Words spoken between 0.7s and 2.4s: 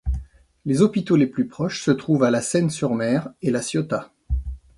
hôpitaux les plus proches se trouvent à